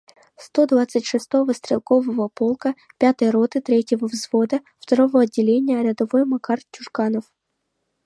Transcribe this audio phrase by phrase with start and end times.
[0.45, 7.25] —Сто двадцать шестого стрелкового полка, пятой роты, третьего взвода, второго отделения рядовой Макар Чужганов!